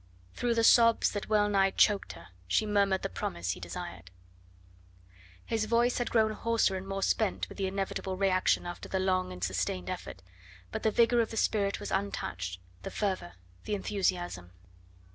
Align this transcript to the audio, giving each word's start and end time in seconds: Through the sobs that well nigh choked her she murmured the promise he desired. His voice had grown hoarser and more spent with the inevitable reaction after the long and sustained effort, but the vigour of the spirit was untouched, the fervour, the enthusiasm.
Through 0.33 0.55
the 0.55 0.63
sobs 0.63 1.11
that 1.11 1.29
well 1.29 1.47
nigh 1.47 1.69
choked 1.69 2.13
her 2.13 2.29
she 2.47 2.65
murmured 2.65 3.03
the 3.03 3.07
promise 3.09 3.51
he 3.51 3.59
desired. 3.59 4.09
His 5.45 5.65
voice 5.65 5.99
had 5.99 6.09
grown 6.09 6.31
hoarser 6.31 6.75
and 6.75 6.87
more 6.87 7.03
spent 7.03 7.47
with 7.47 7.59
the 7.59 7.67
inevitable 7.67 8.17
reaction 8.17 8.65
after 8.65 8.89
the 8.89 8.97
long 8.97 9.31
and 9.31 9.43
sustained 9.43 9.91
effort, 9.91 10.23
but 10.71 10.81
the 10.81 10.89
vigour 10.89 11.19
of 11.19 11.29
the 11.29 11.37
spirit 11.37 11.79
was 11.79 11.91
untouched, 11.91 12.59
the 12.81 12.89
fervour, 12.89 13.33
the 13.65 13.75
enthusiasm. 13.75 14.53